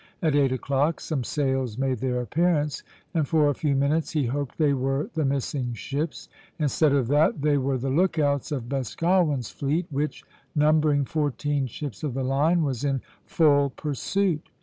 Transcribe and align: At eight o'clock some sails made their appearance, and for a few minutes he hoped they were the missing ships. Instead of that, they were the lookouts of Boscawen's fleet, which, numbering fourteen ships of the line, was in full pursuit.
At 0.19 0.35
eight 0.35 0.51
o'clock 0.51 0.99
some 0.99 1.23
sails 1.23 1.77
made 1.77 1.99
their 1.99 2.21
appearance, 2.21 2.81
and 3.13 3.27
for 3.27 3.47
a 3.49 3.53
few 3.53 3.75
minutes 3.75 4.13
he 4.13 4.25
hoped 4.25 4.57
they 4.57 4.73
were 4.73 5.11
the 5.13 5.23
missing 5.25 5.75
ships. 5.75 6.27
Instead 6.57 6.91
of 6.93 7.07
that, 7.09 7.43
they 7.43 7.55
were 7.59 7.77
the 7.77 7.91
lookouts 7.91 8.51
of 8.51 8.67
Boscawen's 8.67 9.51
fleet, 9.51 9.85
which, 9.91 10.23
numbering 10.55 11.05
fourteen 11.05 11.67
ships 11.67 12.01
of 12.03 12.15
the 12.15 12.23
line, 12.23 12.63
was 12.63 12.83
in 12.83 13.01
full 13.27 13.69
pursuit. 13.69 14.49